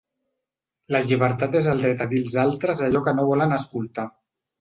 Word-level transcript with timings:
La 0.95 1.01
llibertat 1.09 1.57
és 1.59 1.67
el 1.73 1.83
dret 1.83 2.01
a 2.05 2.07
dir 2.13 2.21
als 2.23 2.37
altres 2.45 2.81
allò 2.87 3.03
que 3.09 3.15
no 3.19 3.27
volen 3.33 3.55
escoltar. 3.59 4.07